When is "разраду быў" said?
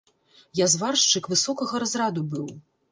1.87-2.55